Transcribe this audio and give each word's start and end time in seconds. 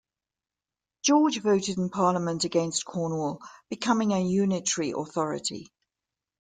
George 1.03 1.41
voted 1.43 1.77
in 1.77 1.91
Parliament 1.91 2.43
against 2.43 2.85
Cornwall 2.85 3.39
becoming 3.69 4.13
a 4.13 4.19
Unitary 4.19 4.93
Authority. 4.97 5.71